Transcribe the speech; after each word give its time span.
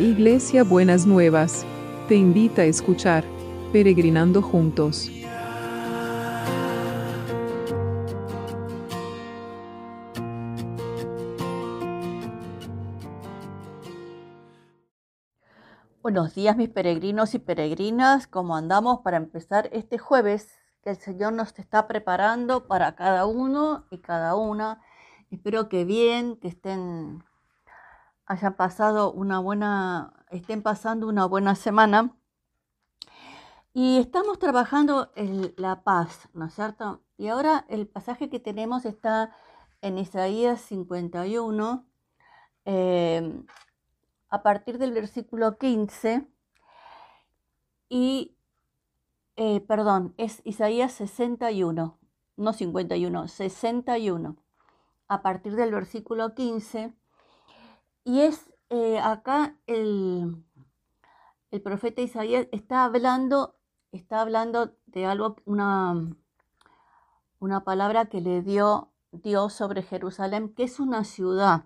Iglesia 0.00 0.64
Buenas 0.64 1.04
Nuevas, 1.04 1.66
te 2.08 2.14
invita 2.14 2.62
a 2.62 2.64
escuchar 2.64 3.22
Peregrinando 3.70 4.40
Juntos. 4.40 5.10
Buenos 16.00 16.34
días 16.34 16.56
mis 16.56 16.70
peregrinos 16.70 17.34
y 17.34 17.38
peregrinas, 17.38 18.26
¿cómo 18.26 18.56
andamos 18.56 19.00
para 19.00 19.18
empezar 19.18 19.68
este 19.70 19.98
jueves 19.98 20.48
que 20.82 20.88
el 20.88 20.96
Señor 20.96 21.34
nos 21.34 21.58
está 21.58 21.86
preparando 21.86 22.66
para 22.66 22.96
cada 22.96 23.26
uno 23.26 23.84
y 23.90 23.98
cada 23.98 24.34
una? 24.34 24.80
Espero 25.30 25.68
que 25.68 25.84
bien, 25.84 26.36
que 26.36 26.48
estén, 26.48 27.22
hayan 28.30 28.54
pasado 28.54 29.12
una 29.12 29.40
buena, 29.40 30.12
estén 30.30 30.62
pasando 30.62 31.08
una 31.08 31.26
buena 31.26 31.56
semana. 31.56 32.16
Y 33.74 33.98
estamos 33.98 34.38
trabajando 34.38 35.10
en 35.16 35.52
la 35.56 35.82
paz, 35.82 36.28
¿no 36.32 36.46
es 36.46 36.54
cierto? 36.54 37.02
Y 37.16 37.26
ahora 37.26 37.66
el 37.68 37.88
pasaje 37.88 38.30
que 38.30 38.38
tenemos 38.38 38.84
está 38.84 39.34
en 39.80 39.98
Isaías 39.98 40.60
51, 40.60 41.84
eh, 42.66 43.42
a 44.28 44.42
partir 44.44 44.78
del 44.78 44.92
versículo 44.92 45.58
15. 45.58 46.28
Y, 47.88 48.36
eh, 49.34 49.60
perdón, 49.62 50.14
es 50.18 50.40
Isaías 50.44 50.92
61, 50.92 51.98
no 52.36 52.52
51, 52.52 53.26
61 53.26 54.36
a 55.08 55.22
partir 55.22 55.56
del 55.56 55.72
versículo 55.72 56.36
15. 56.36 56.94
Y 58.04 58.20
es 58.20 58.52
eh, 58.70 58.98
acá 58.98 59.56
el, 59.66 60.44
el, 61.50 61.62
profeta 61.62 62.02
Isaías 62.02 62.46
está 62.52 62.84
hablando, 62.84 63.56
está 63.92 64.20
hablando 64.20 64.76
de 64.86 65.06
algo, 65.06 65.36
una, 65.44 66.16
una 67.40 67.64
palabra 67.64 68.06
que 68.06 68.20
le 68.20 68.42
dio 68.42 68.90
Dios 69.12 69.52
sobre 69.52 69.82
Jerusalén, 69.82 70.54
que 70.54 70.64
es 70.64 70.80
una 70.80 71.04
ciudad. 71.04 71.64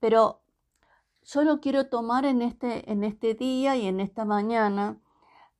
Pero 0.00 0.42
yo 1.24 1.42
lo 1.42 1.60
quiero 1.60 1.88
tomar 1.88 2.24
en 2.24 2.42
este, 2.42 2.90
en 2.90 3.04
este 3.04 3.34
día 3.34 3.76
y 3.76 3.86
en 3.86 4.00
esta 4.00 4.24
mañana, 4.24 4.98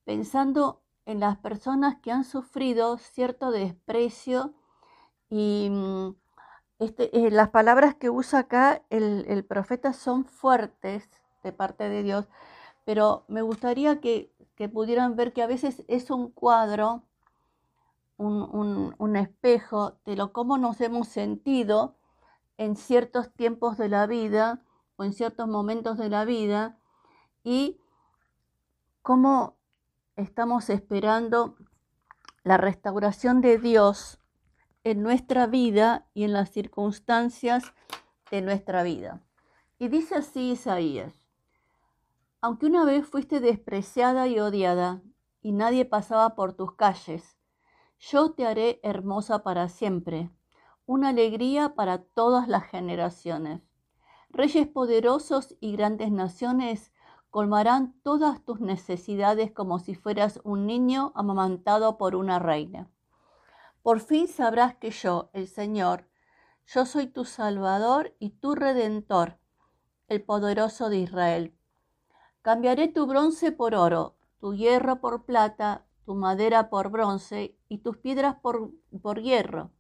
pensando 0.05 0.83
en 1.07 1.21
las 1.21 1.39
personas 1.39 1.97
que 2.01 2.13
han 2.13 2.25
sufrido 2.25 2.99
cierto 2.99 3.51
desprecio 3.51 4.55
y 5.31 5.69
mm, 5.71 6.15
este, 6.79 7.17
eh, 7.17 7.31
las 7.31 7.51
palabras 7.51 7.95
que 7.95 8.11
usa 8.11 8.41
acá 8.41 8.83
el, 8.91 9.45
profeta 9.45 9.93
son 9.93 10.25
fuertes 10.25 11.09
de 11.43 11.53
parte 11.53 11.89
de 11.89 12.03
Dios, 12.03 12.29
pero 12.85 13.25
me 13.29 13.43
gustaría 13.43 14.01
que, 14.01 14.33
pudieran 14.73 15.17
ver 15.17 15.33
que 15.33 15.43
a 15.43 15.47
veces 15.47 15.85
es 15.89 16.11
un 16.11 16.31
cuadro, 16.31 17.03
un, 18.17 19.17
espejo 19.17 19.99
de 20.07 20.17
lo 20.17 20.33
cómo 20.33 20.59
nos 20.59 20.81
hemos 20.81 21.09
sentido 21.09 21.97
en 22.57 22.77
ciertos 22.77 23.33
tiempos 23.33 23.77
de 23.77 23.89
la 23.89 24.07
vida 24.07 24.63
o 24.97 25.05
en 25.05 25.13
ciertos 25.13 25.49
momentos 25.49 25.99
de 25.99 26.09
la 26.09 26.25
vida 26.25 26.79
y 27.43 27.81
cómo 29.03 29.57
estamos 30.17 30.71
esperando 30.71 31.57
la 32.43 32.57
restauración 32.57 33.41
de 33.41 33.59
Dios 33.59 34.19
en 34.85 35.03
nuestra 35.03 35.47
vida 35.47 36.07
y 36.13 36.25
en 36.25 36.35
las 36.35 36.51
circunstancias 36.51 37.65
de 38.31 38.43
nuestra 38.43 38.83
vida. 38.83 39.23
Y 39.79 39.89
dice 39.89 40.17
así 40.17 40.53
Isaías, 40.53 41.15
aunque 42.43 42.67
una 42.67 42.85
vez 42.85 43.07
fuiste 43.07 43.41
despreciada 43.41 44.29
y 44.29 44.39
odiada 44.39 45.01
y 45.41 45.53
nadie 45.53 45.87
pasaba 45.87 46.35
por 46.35 46.53
tus 46.53 46.75
calles, 46.75 47.39
yo 47.99 48.33
te 48.33 48.47
haré 48.47 48.81
hermosa 48.83 49.43
para 49.43 49.71
siempre, 49.71 50.31
una 50.85 51.09
alegría 51.09 51.75
para 51.75 52.03
todas 52.03 52.47
las 52.47 52.65
generaciones. 52.65 53.63
Reyes 54.29 54.67
poderosos 54.67 55.57
y 55.61 55.73
grandes 55.73 56.13
naciones 56.13 56.93
colmarán 57.31 57.95
todas 58.03 58.45
tus 58.45 58.61
necesidades 58.61 59.51
como 59.51 59.79
si 59.79 59.95
fueras 59.95 60.41
un 60.45 60.67
niño 60.67 61.13
amamantado 61.15 61.97
por 61.97 62.15
una 62.15 62.39
reina. 62.39 62.91
Por 63.85 64.01
fin 64.01 64.29
sabrás 64.29 64.77
que 64.77 64.91
yo, 64.91 65.29
el 65.35 65.47
Señor, 65.47 66.09
yo 66.65 66.87
soy 66.87 67.07
tu 67.07 67.27
Salvador 67.27 68.17
y 68.19 68.31
tu 68.31 68.55
Redentor, 68.55 69.39
el 70.09 70.23
poderoso 70.23 70.89
de 70.89 70.97
Israel. 70.97 71.55
Cambiaré 72.41 72.89
tu 72.89 73.05
bronce 73.05 73.53
por 73.53 73.75
oro, 73.75 74.17
tu 74.41 74.55
hierro 74.55 75.03
por 75.03 75.27
plata, 75.27 75.85
tu 76.07 76.15
madera 76.15 76.71
por 76.71 76.89
bronce 76.89 77.59
y 77.69 77.81
tus 77.81 77.99
piedras 77.99 78.37
por, 78.37 78.71
por 79.03 79.21
hierro. 79.21 79.71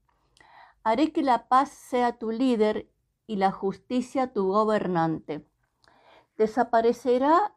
Haré 0.82 1.10
que 1.10 1.22
la 1.22 1.48
paz 1.48 1.70
sea 1.70 2.18
tu 2.18 2.30
líder 2.30 2.90
y 3.26 3.36
la 3.36 3.52
justicia 3.52 4.34
tu 4.34 4.48
gobernante. 4.48 5.48
Desaparecerá, 6.36 7.56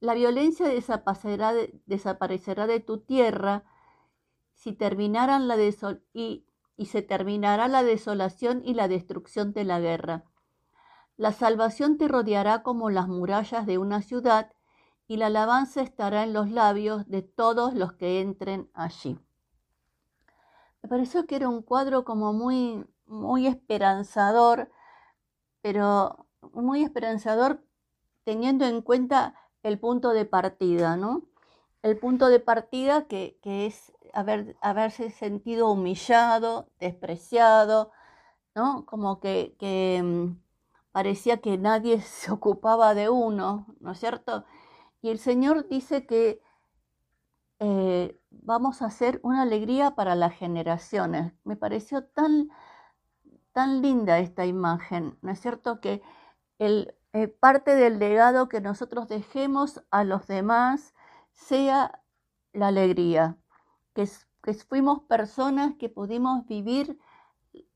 la 0.00 0.14
violencia 0.14 0.66
desaparecerá 0.66 1.52
de, 1.52 1.80
desaparecerá 1.86 2.66
de 2.66 2.80
tu 2.80 2.98
tierra, 2.98 3.62
si 4.58 4.72
terminaran 4.72 5.46
la 5.46 5.56
y, 6.12 6.44
se 6.84 7.02
terminará 7.02 7.68
la 7.68 7.84
desolación 7.84 8.60
y 8.64 8.74
la 8.74 8.88
destrucción 8.88 9.52
de 9.52 9.62
la 9.62 9.78
guerra. 9.78 10.24
La 11.16 11.32
salvación 11.32 11.96
te 11.96 12.08
rodeará 12.08 12.62
como 12.64 12.90
las 12.90 13.08
murallas 13.08 13.66
de 13.66 13.78
una 13.78 14.02
ciudad 14.02 14.52
y 15.06 15.16
la 15.16 15.26
alabanza 15.26 15.80
estará 15.80 16.24
en 16.24 16.32
los 16.32 16.50
labios 16.50 17.08
de 17.08 17.22
todos 17.22 17.72
los 17.74 17.92
que 17.92 18.20
entren 18.20 18.68
allí. 18.74 19.18
Me 20.82 20.88
pareció 20.88 21.26
que 21.26 21.36
era 21.36 21.48
un 21.48 21.62
cuadro 21.62 22.04
como 22.04 22.32
muy, 22.32 22.84
muy 23.06 23.46
esperanzador, 23.46 24.70
pero 25.62 26.26
muy 26.52 26.82
esperanzador 26.82 27.64
teniendo 28.24 28.66
en 28.66 28.82
cuenta 28.82 29.34
el 29.62 29.78
punto 29.78 30.10
de 30.10 30.24
partida, 30.24 30.96
¿no? 30.96 31.22
El 31.82 31.96
punto 31.96 32.28
de 32.28 32.40
partida 32.40 33.06
que, 33.06 33.38
que 33.40 33.66
es 33.66 33.92
haber, 34.18 34.56
haberse 34.60 35.10
sentido 35.10 35.70
humillado, 35.70 36.68
despreciado, 36.80 37.92
¿no? 38.54 38.84
Como 38.86 39.20
que, 39.20 39.54
mm, 40.02 40.40
parecía 40.92 41.40
que 41.40 41.58
nadie 41.58 42.00
se 42.02 42.32
ocupaba 42.32 42.94
de 42.94 43.08
uno, 43.10 43.66
¿no 43.80 43.92
es 43.92 44.00
cierto? 44.00 44.44
Y 45.02 45.10
el 45.10 45.18
Señor 45.18 45.68
dice 45.68 46.06
que 46.06 46.42
eh, 47.60 48.18
vamos 48.30 48.82
a 48.82 48.86
hacer 48.86 49.20
una 49.22 49.42
alegría 49.42 49.94
para 49.94 50.14
las 50.16 50.34
generaciones. 50.34 51.32
Me 51.44 51.56
pareció 51.56 52.04
tan, 52.04 52.50
tan 53.52 53.82
linda 53.82 54.18
esta 54.18 54.46
imagen, 54.46 55.18
¿no 55.22 55.32
es 55.32 55.40
cierto? 55.40 55.80
Que 55.80 56.02
el, 56.58 56.94
eh, 57.12 57.28
parte 57.28 57.74
del 57.76 57.98
legado 57.98 58.48
que 58.48 58.60
nosotros 58.60 59.08
dejemos 59.08 59.82
a 59.90 60.04
los 60.04 60.26
demás 60.26 60.94
sea 61.32 62.02
la 62.52 62.68
alegría, 62.68 63.38
que, 63.94 64.06
fuimos 64.68 65.02
personas 65.02 65.74
que 65.78 65.88
pudimos 65.88 66.46
vivir 66.46 66.98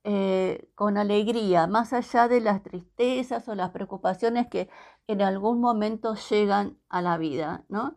eh, 0.05 0.71
con 0.75 0.97
alegría, 0.99 1.67
más 1.67 1.93
allá 1.93 2.29
de 2.29 2.41
las 2.41 2.63
tristezas 2.63 3.49
o 3.49 3.55
las 3.55 3.71
preocupaciones 3.71 4.49
que 4.49 4.69
en 5.07 5.23
algún 5.23 5.61
momento 5.61 6.15
llegan 6.31 6.79
a 6.89 7.03
la 7.03 7.19
vida, 7.19 7.65
¿no? 7.69 7.97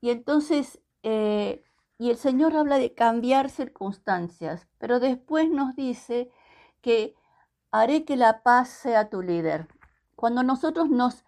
Y 0.00 0.10
entonces, 0.10 0.80
eh, 1.02 1.64
y 1.98 2.10
el 2.10 2.16
Señor 2.16 2.56
habla 2.56 2.78
de 2.78 2.94
cambiar 2.94 3.50
circunstancias, 3.50 4.68
pero 4.78 5.00
después 5.00 5.50
nos 5.50 5.74
dice 5.76 6.30
que 6.80 7.14
haré 7.70 8.04
que 8.04 8.16
la 8.16 8.42
paz 8.42 8.68
sea 8.68 9.08
tu 9.10 9.22
líder. 9.22 9.68
Cuando 10.14 10.42
nosotros 10.42 10.88
nos, 10.90 11.24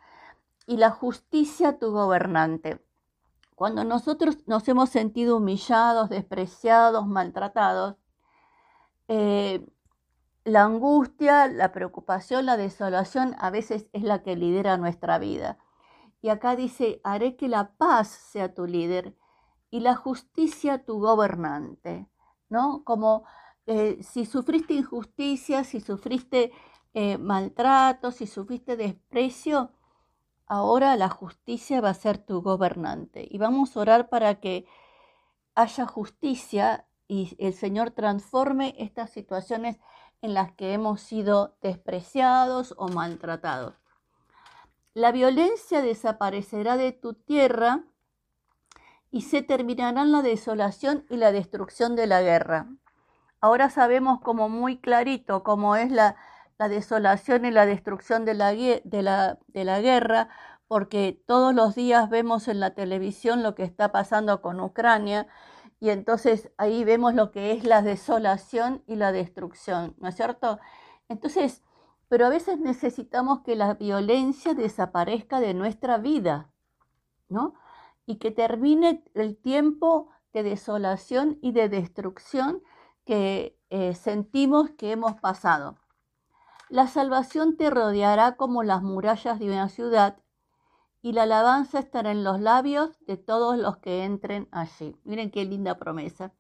y 0.67 0.77
la 0.77 0.91
justicia 0.91 1.79
tu 1.79 1.91
gobernante. 1.93 2.85
Cuando 3.59 3.83
nosotros 3.83 4.39
nos 4.47 4.69
hemos 4.69 4.89
sentido 4.89 5.39
humillados, 5.39 6.11
despreciados, 6.11 7.09
maltratados, 7.09 7.97
eh, 9.09 9.67
la 10.45 10.63
angustia, 10.63 11.49
la 11.49 11.73
preocupación, 11.73 12.47
la 12.47 12.57
desolación 12.57 13.35
a 13.41 13.51
veces 13.51 13.89
es 13.93 14.05
la 14.05 14.23
que 14.23 14.37
lidera 14.37 14.77
nuestra 14.77 15.19
vida. 15.19 15.59
Y 16.23 16.29
acá 16.29 16.55
dice, 16.55 17.01
haré 17.03 17.35
que 17.35 17.49
la 17.49 17.73
paz 17.73 18.07
sea 18.07 18.55
tu 18.55 18.65
líder 18.65 19.17
y 19.71 19.81
la 19.81 19.97
justicia 19.97 20.85
tu 20.85 21.01
gobernante, 21.01 22.09
¿no? 22.49 22.85
Como 22.85 23.25
eh, 23.67 24.01
si 24.05 24.25
sufriste 24.25 24.75
injusticia, 24.75 25.65
si 25.65 25.81
sufriste 25.81 26.53
eh, 26.95 27.19
maltrato, 27.19 28.13
si 28.13 28.29
sufriste 28.29 28.77
desprecio, 28.77 29.73
ahora 30.49 30.97
la 30.97 31.09
justicia 31.09 31.81
va 31.81 31.91
a 31.91 31.95
ser 31.95 32.19
tu 32.19 32.43
gobernante. 32.43 33.27
Y 33.31 33.39
vamos 33.39 33.77
a 33.77 33.81
orar 33.81 34.09
para 34.09 34.41
que 34.41 34.67
haya 35.55 35.87
justicia 35.87 36.87
y 37.07 37.37
el 37.39 37.55
Señor 37.55 37.91
transforme 37.91 38.75
estas 38.79 39.11
situaciones 39.11 39.79
en 40.21 40.35
las 40.35 40.53
que 40.53 40.73
hemos 40.73 41.01
sido 41.01 41.57
despreciados 41.63 42.75
o 42.77 42.89
maltratados. 42.89 43.75
la 44.95 45.13
violencia 45.13 45.81
desaparecerá 45.81 46.77
de 46.77 46.91
tu 46.91 47.15
tierra 47.15 47.85
y 49.13 49.23
se 49.23 49.43
terminarán 49.43 50.11
la 50.11 50.23
desolación 50.23 51.07
y 51.09 51.17
la 51.17 51.31
destrucción 51.31 51.95
de 51.95 52.09
la 52.09 52.21
guerra. 52.21 52.67
Ahora 53.41 53.71
sabemos 53.71 54.21
como 54.21 54.49
muy 54.49 54.79
clarito 54.79 55.45
cómo 55.45 55.77
es 55.77 55.93
la, 55.93 56.17
la 56.59 56.69
desolación 56.69 57.45
y 57.45 57.51
la 57.51 57.67
destrucción 57.67 58.25
de 58.25 58.35
la, 58.35 59.81
guerra, 59.81 60.29
porque 60.67 61.23
todos 61.27 61.55
los 61.55 61.75
días 61.75 62.11
vemos 62.11 62.49
en 62.49 62.61
la 62.61 62.75
televisión 62.75 63.43
lo 63.43 63.55
que 63.55 63.63
está 63.63 63.93
pasando 63.93 64.43
con 64.43 64.61
Ucrania 64.61 65.29
y 65.81 65.91
entonces 65.91 66.51
ahí 66.59 66.85
vemos 66.85 67.15
lo 67.15 67.31
que 67.31 67.53
es 67.53 67.65
la 67.65 67.83
desolación 67.83 68.83
y 68.87 68.97
la 68.97 69.13
destrucción, 69.13 69.95
¿no 69.99 70.09
es 70.09 70.17
cierto? 70.17 70.59
Entonces, 71.09 71.63
pero 72.09 72.27
a 72.27 72.31
veces 72.31 72.59
necesitamos 72.59 73.41
que 73.43 73.55
la 73.55 73.75
violencia 73.75 74.55
desaparezca 74.55 75.41
de 75.41 75.55
nuestra 75.55 75.99
vida, 75.99 76.51
¿no? 77.29 77.55
Y 78.07 78.17
que 78.17 78.31
termine 78.33 79.05
el 79.15 79.37
tiempo 79.37 80.09
de 80.33 80.43
desolación 80.43 81.39
y 81.41 81.53
de 81.53 81.69
destrucción 81.69 82.63
que 83.05 83.57
eh, 83.71 83.95
sentimos 83.95 84.71
que 84.71 84.91
hemos 84.93 85.15
pasado. 85.21 85.77
La 86.71 86.87
salvación 86.87 87.57
te 87.57 87.71
rodeará 87.71 88.37
como 88.37 88.63
las 88.63 88.83
murallas 88.83 89.39
de 89.39 89.47
una 89.47 89.71
ciudad 89.71 90.19
y 91.01 91.13
la 91.13 91.23
alabanza 91.23 91.79
estará 91.79 92.11
en 92.11 92.25
los 92.25 92.41
labios 92.41 92.99
de 93.07 93.17
todos 93.17 93.57
los 93.57 93.79
que 93.79 94.05
entren 94.05 94.49
allí. 94.51 94.95
Miren 95.05 95.31
qué 95.31 95.47
linda 95.47 95.79
promesa. 95.79 96.35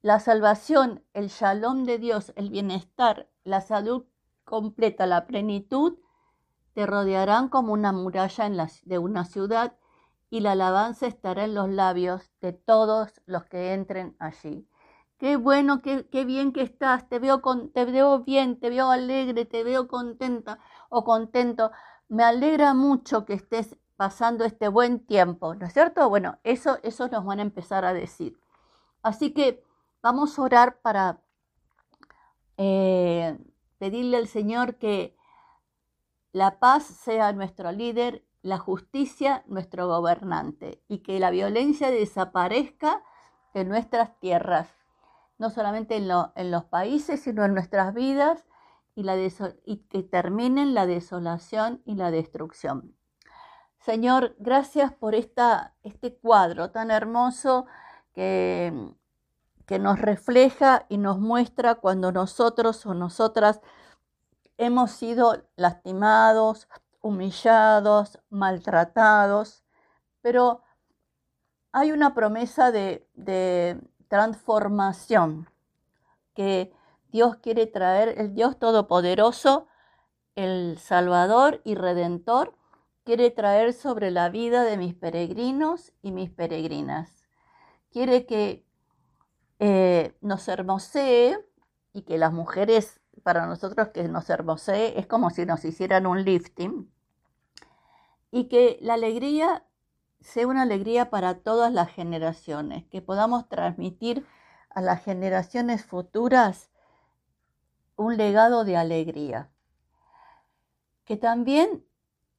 La 0.00 0.18
salvación, 0.18 1.04
el 1.12 1.28
shalom 1.28 1.84
de 1.84 1.98
Dios, 1.98 2.32
el 2.36 2.48
bienestar, 2.48 3.28
la 3.42 3.60
salud 3.60 4.06
completa 4.44 5.06
la 5.06 5.26
plenitud, 5.26 5.98
te 6.72 6.86
rodearán 6.86 7.48
como 7.50 7.74
una 7.74 7.92
muralla 7.92 8.48
de 8.84 8.98
una 8.98 9.26
ciudad 9.26 9.76
y 10.30 10.40
la 10.40 10.52
alabanza 10.52 11.06
estará 11.06 11.44
en 11.44 11.54
los 11.54 11.68
labios 11.68 12.32
de 12.40 12.52
todos 12.54 13.20
los 13.26 13.44
que 13.44 13.74
entren 13.74 14.16
allí. 14.18 14.66
Qué 15.18 15.36
bueno, 15.36 15.80
qué, 15.80 16.24
bien 16.24 16.52
que 16.52 16.62
estás, 16.62 17.08
te 17.08 17.18
veo, 17.18 17.40
con, 17.40 17.70
te 17.72 17.84
veo 17.84 18.20
bien, 18.20 18.58
te 18.58 18.68
veo 18.68 18.90
alegre, 18.90 19.44
te 19.44 19.62
veo 19.64 19.88
contenta 19.88 20.58
o 20.88 21.04
contento. 21.04 21.70
Me 22.08 22.24
alegra 22.24 22.74
mucho 22.74 23.24
que 23.24 23.34
estés 23.34 23.76
pasando 23.96 24.44
este 24.44 24.68
buen 24.68 25.00
tiempo, 25.06 25.54
¿no 25.54 25.66
es 25.66 25.72
cierto? 25.72 26.08
Bueno, 26.08 26.38
eso, 26.42 26.78
eso 26.82 27.08
nos 27.08 27.24
van 27.24 27.38
a 27.38 27.42
empezar 27.42 27.84
a 27.84 27.94
decir. 27.94 28.38
Así 29.02 29.32
que 29.32 29.62
vamos 30.02 30.38
a 30.38 30.42
orar 30.42 30.80
para 30.80 31.20
eh, 32.56 33.38
pedirle 33.78 34.16
al 34.16 34.28
Señor 34.28 34.76
que 34.76 35.16
la 36.32 36.58
paz 36.58 36.84
sea 36.84 37.32
nuestro 37.32 37.70
líder, 37.70 38.24
la 38.42 38.58
justicia 38.58 39.44
nuestro 39.46 39.86
gobernante 39.86 40.82
y 40.88 40.98
que 40.98 41.18
la 41.20 41.30
violencia 41.30 41.90
desaparezca 41.90 43.02
de 43.54 43.64
nuestras 43.64 44.18
tierras, 44.18 44.68
no 45.38 45.50
solamente 45.50 45.96
en, 45.96 46.50
los 46.50 46.64
países, 46.64 47.20
sino 47.20 47.44
en 47.44 47.54
nuestras 47.54 47.94
vidas 47.94 48.44
y, 48.94 49.04
que 49.88 50.02
terminen 50.02 50.74
la 50.74 50.86
desolación 50.86 51.82
y 51.84 51.96
la 51.96 52.10
destrucción. 52.10 52.96
Señor, 53.78 54.34
gracias 54.38 54.92
por 54.92 55.14
esta, 55.14 55.74
este 55.82 56.16
cuadro 56.16 56.70
tan 56.70 56.90
hermoso 56.90 57.66
que 58.14 58.94
que 59.66 59.78
nos 59.78 59.98
refleja 59.98 60.86
y 60.88 60.98
nos 60.98 61.18
muestra 61.18 61.76
cuando 61.76 62.12
nosotros 62.12 62.84
o 62.86 62.94
nosotras 62.94 63.60
hemos 64.58 64.92
sido 64.92 65.44
lastimados, 65.56 66.68
humillados, 67.00 68.20
maltratados, 68.30 69.64
pero 70.20 70.62
hay 71.72 71.92
una 71.92 72.14
promesa 72.14 72.70
de 72.70 73.80
transformación 74.14 75.50
que 76.34 76.72
Dios 77.10 77.34
quiere 77.38 77.66
traer, 77.66 78.14
el 78.16 78.32
Dios 78.32 78.60
Todopoderoso, 78.60 79.66
el 80.36 80.78
Salvador 80.78 81.60
y 81.64 81.74
Redentor, 81.74 82.54
quiere 83.02 83.32
traer 83.32 83.72
sobre 83.72 84.12
la 84.12 84.28
vida 84.28 84.62
de 84.62 84.76
mis 84.76 84.94
peregrinos 84.94 85.92
y 86.00 86.12
mis 86.12 86.30
peregrinas. 86.30 87.24
Quiere 87.90 88.24
que 88.24 88.64
eh, 89.58 90.16
nos 90.20 90.46
hermosee 90.46 91.44
y 91.92 92.02
que 92.02 92.16
las 92.16 92.32
mujeres, 92.32 93.00
para 93.24 93.46
nosotros 93.46 93.88
que 93.88 94.04
nos 94.04 94.30
hermosee, 94.30 94.96
es 94.96 95.08
como 95.08 95.30
si 95.30 95.44
nos 95.44 95.64
hicieran 95.64 96.06
un 96.06 96.22
lifting 96.22 96.88
y 98.30 98.44
que 98.44 98.78
la 98.80 98.94
alegría 98.94 99.64
sea 100.24 100.48
una 100.48 100.62
alegría 100.62 101.10
para 101.10 101.38
todas 101.38 101.72
las 101.72 101.90
generaciones, 101.90 102.84
que 102.86 103.02
podamos 103.02 103.48
transmitir 103.48 104.26
a 104.70 104.80
las 104.80 105.04
generaciones 105.04 105.84
futuras 105.84 106.70
un 107.96 108.16
legado 108.16 108.64
de 108.64 108.76
alegría. 108.76 109.50
Que 111.04 111.16
también 111.16 111.84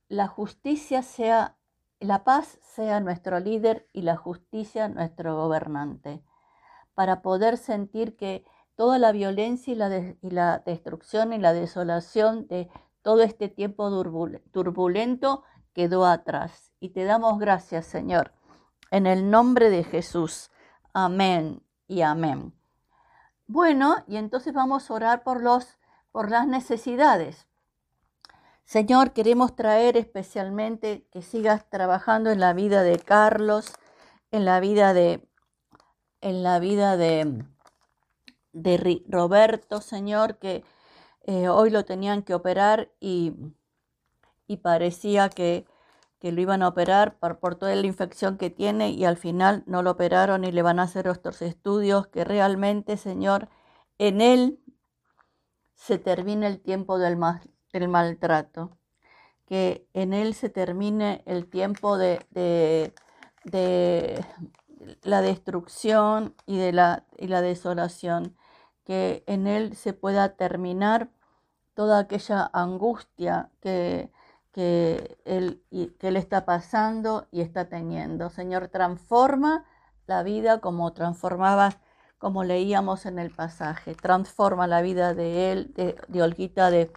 la 0.10 0.28
justicia 0.28 1.04
sea, 1.04 1.58
la 2.00 2.24
paz 2.24 2.60
sea 2.62 3.00
nuestro 3.00 3.40
líder 3.40 3.88
y 3.94 4.02
la 4.02 4.18
justicia 4.18 4.90
nuestro 4.90 5.36
gobernante 5.36 6.24
para 6.96 7.22
poder 7.22 7.58
sentir 7.58 8.18
que 8.18 8.46
toda 8.76 8.98
la 8.98 9.12
violencia 9.12 9.74
y 9.74 10.30
la, 10.32 10.60
destrucción 10.60 11.34
y 11.34 11.38
la 11.38 11.54
desolación 11.54 12.48
de 12.48 12.70
todo 13.04 13.22
este 13.22 13.48
tiempo 13.48 13.90
turbulento 14.52 15.44
quedó 15.76 16.06
atrás. 16.06 16.72
Y 16.80 16.90
te 16.90 17.04
damos 17.04 17.38
gracias, 17.38 17.86
Señor, 17.86 18.32
en 18.90 19.06
el 19.06 19.30
nombre 19.30 19.70
de 19.70 19.84
Jesús. 19.84 20.50
Amén 20.94 21.62
y 21.88 22.02
amén. 22.02 22.54
Bueno, 23.46 23.98
y 24.08 24.16
entonces 24.16 24.54
vamos 24.54 24.90
a 24.90 24.94
orar 24.96 25.24
por, 25.24 25.44
los, 25.44 25.78
por 26.12 26.32
las 26.32 26.48
necesidades. 26.48 27.46
Señor, 28.64 29.12
queremos 29.12 29.56
traer 29.56 29.98
especialmente 29.98 31.08
que 31.12 31.22
sigas 31.22 31.70
trabajando 31.70 32.32
en 32.32 32.40
la 32.40 32.54
vida 32.54 32.82
de 32.82 32.98
Carlos, 32.98 33.74
en 34.32 34.46
la 34.46 34.60
vida 34.60 34.94
de 34.94 35.30
en 36.22 36.42
la 36.42 36.58
vida 36.58 36.98
de, 36.98 37.46
de 38.52 39.04
Roberto, 39.08 39.80
Señor, 39.80 40.40
que 40.40 40.64
eh, 41.22 41.50
hoy 41.50 41.70
lo 41.70 41.86
tenían 41.86 42.24
que 42.24 42.34
operar 42.34 42.92
y, 43.00 43.34
y 44.48 44.58
parecía 44.58 45.30
que, 45.30 45.66
que, 46.20 46.32
lo 46.32 46.42
iban 46.42 46.64
a 46.64 46.68
operar 46.70 47.18
por, 47.18 47.40
por, 47.40 47.56
toda 47.56 47.76
la 47.76 47.88
infección 47.88 48.38
que 48.38 48.50
tiene 48.50 48.90
y 48.90 49.06
al 49.06 49.18
final 49.18 49.64
no 49.68 49.84
lo 49.84 49.92
operaron 49.92 50.44
y 50.44 50.52
le 50.52 50.62
van 50.62 50.80
a 50.80 50.84
hacer 50.84 51.08
otros 51.08 51.42
estudios 51.42 52.08
que 52.08 52.24
realmente, 52.24 52.98
Señor, 52.98 53.50
en 53.98 54.22
él 54.22 54.60
se 55.76 55.98
termine 56.00 56.48
el 56.48 56.62
tiempo 56.62 56.98
del, 56.98 57.18
del 57.74 57.88
maltrato, 57.88 58.78
que 59.46 59.88
en 59.94 60.14
él 60.14 60.34
se 60.34 60.50
termine 60.50 61.22
el 61.26 61.48
tiempo 61.48 61.98
de, 61.98 62.26
de, 62.32 62.94
de 63.44 64.26
la 65.04 65.22
destrucción 65.22 66.36
y 66.46 66.58
de 66.58 66.74
la, 66.74 67.06
y 67.18 67.28
la 67.28 67.42
desolación, 67.42 68.36
que 68.86 69.24
en 69.28 69.48
él 69.48 69.76
se 69.76 69.94
pueda 69.94 70.36
terminar 70.36 71.10
toda 71.74 72.00
aquella 72.00 72.50
angustia 72.54 73.52
que, 73.62 74.12
que, 74.56 75.18
él, 75.26 75.62
está 76.00 76.46
pasando 76.46 77.28
y 77.30 77.42
está 77.42 77.68
teniendo. 77.68 78.30
Señor, 78.30 78.70
transforma 78.70 79.66
la 80.08 80.24
vida 80.24 80.62
como 80.62 80.94
transformabas, 80.94 81.78
como 82.20 82.46
leíamos 82.46 83.06
en 83.06 83.20
el 83.20 83.32
pasaje. 83.32 83.96
Transforma 83.96 84.66
la 84.66 84.82
vida 84.82 85.14
de 85.14 85.52
él, 85.52 85.74
de, 85.76 85.98
de 86.08 86.22
Olguita 86.22 86.72
de, 86.72 86.90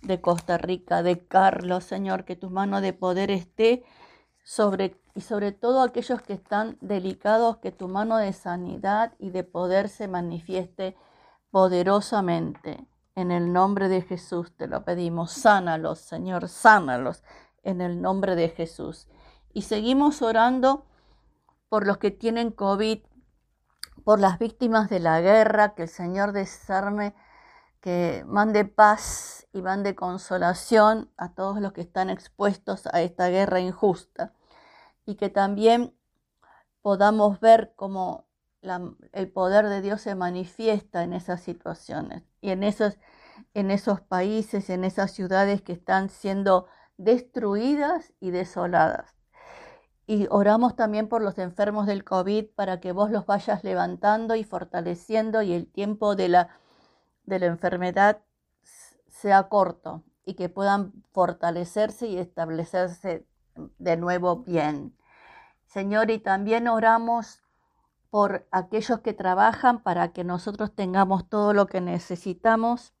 de 0.00 0.22
Costa 0.22 0.56
Rica, 0.56 1.02
de 1.02 1.26
Carlos, 1.26 1.84
Señor, 1.84 2.24
que 2.24 2.36
tu 2.36 2.48
mano 2.48 2.80
de 2.80 2.94
poder 2.94 3.30
esté 3.30 3.84
sobre 4.42 4.98
y 5.14 5.20
sobre 5.20 5.52
todo 5.52 5.82
aquellos 5.82 6.22
que 6.22 6.32
están 6.32 6.78
delicados, 6.80 7.58
que 7.58 7.70
tu 7.70 7.86
mano 7.86 8.16
de 8.16 8.32
sanidad 8.32 9.12
y 9.18 9.28
de 9.28 9.44
poder 9.44 9.90
se 9.90 10.08
manifieste 10.08 10.96
poderosamente. 11.50 12.88
En 13.14 13.30
el 13.30 13.52
nombre 13.52 13.88
de 13.88 14.02
Jesús 14.02 14.56
te 14.56 14.66
lo 14.66 14.84
pedimos. 14.84 15.32
Sánalos, 15.32 16.00
Señor, 16.00 16.48
sánalos 16.48 17.22
en 17.62 17.80
el 17.80 18.02
nombre 18.02 18.34
de 18.34 18.48
Jesús. 18.48 19.08
Y 19.52 19.62
seguimos 19.62 20.20
orando 20.22 20.86
por 21.68 21.86
los 21.86 21.98
que 21.98 22.10
tienen 22.10 22.50
COVID, 22.50 23.00
por 24.04 24.20
las 24.20 24.38
víctimas 24.38 24.90
de 24.90 25.00
la 25.00 25.20
guerra, 25.20 25.74
que 25.74 25.82
el 25.82 25.88
Señor 25.88 26.32
desarme, 26.32 27.14
que 27.80 28.24
mande 28.26 28.64
paz 28.64 29.46
y 29.52 29.62
mande 29.62 29.94
consolación 29.94 31.10
a 31.16 31.34
todos 31.34 31.60
los 31.60 31.72
que 31.72 31.82
están 31.82 32.10
expuestos 32.10 32.86
a 32.92 33.02
esta 33.02 33.28
guerra 33.28 33.60
injusta 33.60 34.32
y 35.06 35.16
que 35.16 35.28
también 35.28 35.94
podamos 36.82 37.40
ver 37.40 37.74
el 39.12 39.30
poder 39.30 39.68
de 39.68 39.80
Dios 39.80 40.00
se 40.00 40.14
manifiesta 40.14 41.02
en 41.02 41.12
esas 41.12 41.42
situaciones 41.42 42.22
y 42.40 42.50
en 42.50 42.62
esos, 42.62 42.98
en 43.52 43.70
esos 43.70 44.00
países, 44.00 44.70
en 44.70 44.84
esas 44.84 45.12
ciudades 45.12 45.62
que 45.62 45.72
están 45.72 46.08
siendo 46.08 46.66
destruidas 46.96 48.12
y 48.20 48.30
desoladas. 48.30 49.14
Y 50.06 50.26
oramos 50.30 50.76
también 50.76 51.08
por 51.08 51.22
los 51.22 51.38
enfermos 51.38 51.86
del 51.86 52.04
COVID 52.04 52.46
para 52.54 52.80
que 52.80 52.92
vos 52.92 53.10
los 53.10 53.26
vayas 53.26 53.64
levantando 53.64 54.34
y 54.34 54.44
fortaleciendo 54.44 55.42
y 55.42 55.54
el 55.54 55.66
tiempo 55.66 56.14
de 56.14 56.28
la, 56.28 56.48
de 57.24 57.38
la 57.38 57.46
enfermedad 57.46 58.20
sea 59.08 59.48
corto 59.48 60.02
y 60.26 60.34
que 60.34 60.48
puedan 60.48 60.92
fortalecerse 61.12 62.06
y 62.06 62.18
establecerse 62.18 63.26
de 63.78 63.96
nuevo 63.96 64.42
bien. 64.42 64.96
Señor, 65.66 66.10
y 66.10 66.18
también 66.18 66.68
oramos 66.68 67.43
por 68.14 68.46
aquellos 68.52 69.00
que 69.00 69.12
trabajan 69.12 69.82
para 69.82 70.12
que 70.12 70.22
nosotros 70.22 70.72
tengamos 70.72 71.28
todo 71.28 71.52
lo 71.52 71.66
que 71.66 71.80
necesitamos 71.80 72.94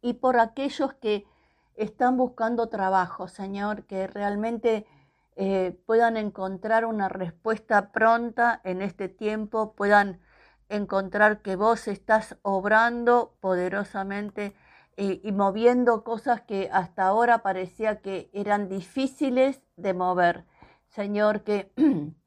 y 0.00 0.12
por 0.12 0.38
aquellos 0.38 0.94
que 0.94 1.26
están 1.74 2.16
buscando 2.16 2.68
trabajo, 2.68 3.26
Señor, 3.26 3.84
que 3.86 4.06
realmente 4.06 4.86
eh, 5.34 5.76
puedan 5.86 6.16
encontrar 6.16 6.84
una 6.84 7.08
respuesta 7.08 7.90
pronta 7.90 8.60
en 8.62 8.80
este 8.80 9.08
tiempo, 9.08 9.72
puedan 9.72 10.20
encontrar 10.68 11.42
que 11.42 11.56
vos 11.56 11.88
estás 11.88 12.36
obrando 12.42 13.34
poderosamente 13.40 14.54
eh, 14.96 15.20
y 15.24 15.32
moviendo 15.32 16.04
cosas 16.04 16.42
que 16.42 16.70
hasta 16.72 17.08
ahora 17.08 17.42
parecía 17.42 18.00
que 18.02 18.30
eran 18.32 18.68
difíciles 18.68 19.62
de 19.74 19.94
mover. 19.94 20.44
Señor, 20.90 21.42
que 21.42 21.72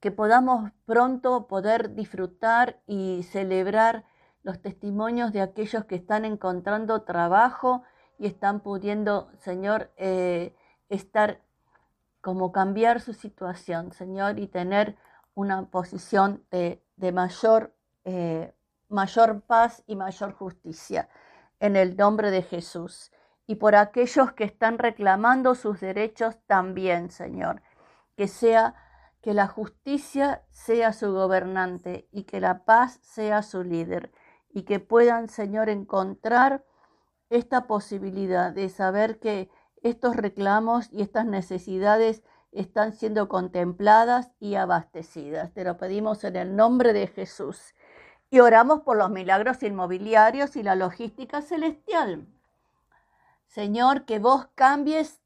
que 0.00 0.10
podamos 0.10 0.70
pronto 0.86 1.46
poder 1.48 1.94
disfrutar 1.94 2.80
y 2.86 3.22
celebrar 3.24 4.04
los 4.42 4.60
testimonios 4.60 5.32
de 5.32 5.42
aquellos 5.42 5.84
que 5.84 5.96
están 5.96 6.24
encontrando 6.24 7.02
trabajo 7.02 7.82
y 8.18 8.26
están 8.26 8.60
pudiendo, 8.60 9.30
Señor, 9.38 9.90
eh, 9.96 10.54
estar 10.88 11.40
como 12.20 12.52
cambiar 12.52 13.00
su 13.00 13.12
situación, 13.12 13.92
Señor, 13.92 14.38
y 14.38 14.46
tener 14.46 14.96
una 15.34 15.66
posición 15.70 16.44
de, 16.50 16.82
mayor, 17.12 17.74
eh, 18.04 18.52
mayor 18.88 19.42
paz 19.42 19.82
y 19.86 19.96
mayor 19.96 20.32
justicia 20.32 21.08
en 21.60 21.76
el 21.76 21.96
nombre 21.96 22.30
de 22.30 22.42
Jesús. 22.42 23.12
Y 23.46 23.56
por 23.56 23.76
aquellos 23.76 24.32
que 24.32 24.44
están 24.44 24.78
reclamando 24.78 25.54
sus 25.54 25.80
derechos 25.80 26.36
también, 26.46 27.10
Señor, 27.10 27.62
que 28.16 28.28
sea 28.28 28.74
que 29.20 29.34
la 29.34 29.46
justicia 29.46 30.44
sea 30.50 30.92
su 30.92 31.12
gobernante 31.12 32.08
y 32.12 32.24
que 32.24 32.40
la 32.40 32.64
paz 32.64 32.98
sea 33.02 33.42
su 33.42 33.64
líder 33.64 34.12
y 34.50 34.62
que 34.62 34.80
puedan, 34.80 35.28
Señor, 35.28 35.68
encontrar 35.68 36.64
esta 37.30 37.66
posibilidad 37.66 38.52
de 38.52 38.68
saber 38.68 39.18
que 39.18 39.50
estos 39.82 40.16
reclamos 40.16 40.88
y 40.92 41.02
estas 41.02 41.26
necesidades 41.26 42.22
están 42.52 42.92
siendo 42.92 43.28
contempladas 43.28 44.30
y 44.40 44.54
abastecidas. 44.54 45.52
Te 45.52 45.64
lo 45.64 45.76
pedimos 45.76 46.24
en 46.24 46.36
el 46.36 46.56
nombre 46.56 46.92
de 46.92 47.06
Jesús. 47.06 47.74
Y 48.30 48.40
oramos 48.40 48.80
por 48.80 48.96
los 48.96 49.10
milagros 49.10 49.62
inmobiliarios 49.62 50.56
y 50.56 50.62
la 50.62 50.74
logística 50.74 51.42
celestial. 51.42 52.26
Señor, 53.46 54.04
que 54.04 54.18
vos 54.18 54.48
cambies, 54.54 55.20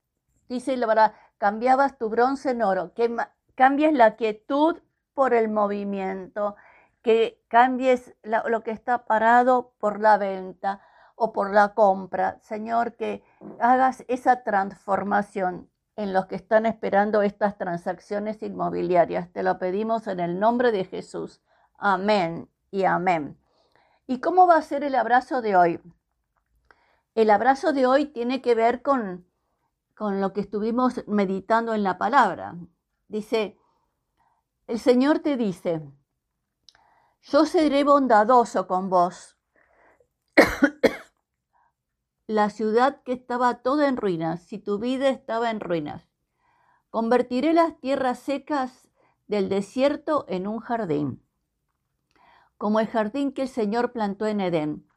dice 0.49 0.77
la 0.77 0.87
verdad, 0.87 1.15
cambiabas 1.39 1.99
tu 1.99 2.09
bronce 2.09 2.51
en 2.51 2.63
oro, 2.63 2.95
que 2.95 3.17
cambies 3.55 3.93
la 3.93 4.17
quietud 4.17 4.79
por 5.15 5.35
el 5.35 5.49
movimiento, 5.49 6.57
que 7.03 7.43
cambies 7.49 8.15
lo 8.23 8.63
que 8.63 8.71
está 8.71 9.05
parado 9.05 9.73
por 9.79 10.01
la 10.01 10.19
venta 10.19 10.81
o 11.17 11.33
por 11.33 11.53
la 11.53 11.75
compra. 11.75 12.39
Señor, 12.41 12.95
que 12.95 13.23
hagas 13.59 14.05
esa 14.09 14.45
transformación 14.45 15.69
en 15.97 16.13
los 16.13 16.27
que 16.27 16.37
están 16.37 16.67
esperando 16.67 17.23
estas 17.23 17.59
transacciones 17.59 18.43
inmobiliarias. 18.43 19.31
Te 19.33 19.43
lo 19.43 19.59
pedimos 19.59 20.07
en 20.07 20.21
el 20.21 20.41
nombre 20.41 20.73
de 20.73 20.85
Jesús. 20.85 21.43
Amén 21.77 22.49
y 22.71 22.85
amén. 22.85 23.39
¿Y 24.07 24.21
cómo 24.21 24.47
va 24.47 24.57
a 24.57 24.63
ser 24.63 24.85
el 24.85 24.95
abrazo 24.95 25.43
de 25.43 25.57
hoy? 25.57 25.81
El 27.15 27.31
abrazo 27.31 27.73
de 27.73 27.87
hoy 27.87 28.07
tiene 28.07 28.41
que 28.41 28.55
ver 28.55 28.83
con, 28.83 29.27
con 29.95 30.21
lo 30.21 30.33
que 30.33 30.41
estuvimos 30.41 31.07
meditando 31.07 31.75
en 31.75 31.83
la 31.83 31.99
palabra. 31.99 32.57
Dice, 33.13 33.59
el 34.67 34.81
Señor 34.81 35.19
te 35.19 35.37
dice, 35.37 35.83
yo 37.21 37.45
seré 37.45 37.85
bondadoso 37.85 38.67
con 38.67 38.89
vos. 38.89 39.37
la 42.27 42.49
ciudad 42.49 43.03
que 43.03 43.13
estaba 43.13 43.57
toda 43.57 43.87
en 43.89 43.99
ruinas, 43.99 44.45
si 44.45 44.59
tu 44.59 44.79
vida 44.79 45.11
estaba 45.11 45.51
en 45.51 45.61
ruinas. 45.61 46.09
Convertiré 46.89 47.53
las 47.53 47.79
tierras 47.81 48.19
secas 48.19 48.89
del 49.27 49.51
desierto 49.51 50.25
en 50.27 50.47
un 50.47 50.61
jardín, 50.61 51.23
como 52.57 52.81
el 52.81 52.87
jardín 52.87 53.33
que 53.33 53.43
el 53.43 53.49
Señor 53.49 53.93
plantó 53.93 54.27
en 54.27 54.41
Edén. 54.41 54.89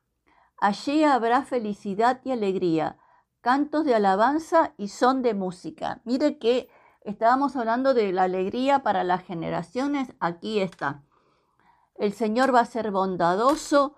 Allí 0.56 1.04
habrá 1.04 1.44
felicidad 1.44 2.22
y 2.24 2.32
alegría, 2.32 2.98
cantos 3.42 3.84
de 3.84 3.94
alabanza 3.94 4.74
y 4.78 4.88
son 4.88 5.22
de 5.22 5.34
música. 5.34 6.00
Mire 6.06 6.38
que 6.40 6.70
Estábamos 7.06 7.56
hablando 7.56 7.94
de 7.94 8.12
la 8.12 8.24
alegría 8.24 8.82
para 8.82 9.04
las 9.04 9.24
generaciones. 9.24 10.12
Aquí 10.20 10.60
está. 10.60 11.04
El 11.94 12.14
Señor 12.14 12.54
va 12.54 12.62
a 12.62 12.66
ser 12.66 12.90
bondadoso 12.90 13.96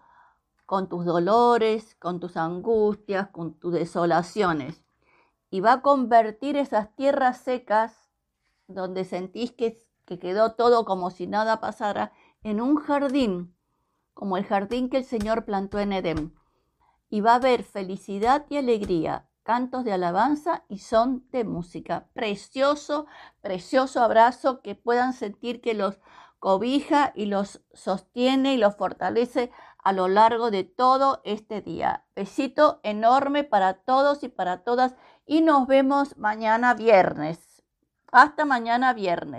con 0.65 0.89
tus 0.89 1.05
dolores, 1.05 1.95
con 1.99 2.19
tus 2.19 2.35
angustias, 2.35 3.29
con 3.29 3.53
tus 3.53 3.71
desolaciones. 3.71 4.83
Y 5.49 5.61
va 5.61 5.71
a 5.71 5.81
convertir 5.81 6.57
esas 6.57 6.93
tierras 6.97 7.37
secas, 7.37 8.09
donde 8.67 9.05
sentís 9.05 9.53
que, 9.53 9.77
que 10.03 10.19
quedó 10.19 10.55
todo 10.55 10.83
como 10.83 11.09
si 11.09 11.27
nada 11.27 11.61
pasara, 11.61 12.11
en 12.43 12.59
un 12.59 12.75
jardín, 12.75 13.55
como 14.13 14.35
el 14.35 14.43
jardín 14.43 14.89
que 14.89 14.97
el 14.97 15.05
Señor 15.05 15.45
plantó 15.45 15.79
en 15.79 15.93
Edén. 15.93 16.35
Y 17.09 17.21
va 17.21 17.31
a 17.31 17.35
haber 17.35 17.63
felicidad 17.63 18.45
y 18.49 18.57
alegría, 18.57 19.26
cantos 19.47 19.85
de 19.85 19.93
alabanza 19.93 20.65
y 20.67 20.79
son 20.79 21.25
de 21.31 21.45
música. 21.45 22.09
Precioso, 22.11 23.07
precioso 23.39 24.01
abrazo 24.01 24.61
que 24.61 24.75
puedan 24.75 25.13
sentir 25.13 25.61
que 25.61 25.73
los 25.73 26.01
cobija 26.37 27.13
y 27.15 27.27
los 27.27 27.61
sostiene 27.71 28.55
y 28.55 28.57
los 28.57 28.75
fortalece 28.75 29.49
a 29.81 29.93
lo 29.93 30.09
largo 30.09 30.51
de 30.51 30.65
todo 30.65 31.21
este 31.23 31.61
día. 31.61 32.03
Besito 32.13 32.81
enorme 32.83 33.45
para 33.45 33.75
todos 33.75 34.21
y 34.23 34.27
para 34.27 34.65
todas 34.65 34.95
y 35.25 35.39
nos 35.39 35.65
vemos 35.65 36.17
mañana 36.17 36.73
viernes. 36.73 37.63
Hasta 38.11 38.43
mañana 38.43 38.93
viernes. 38.93 39.35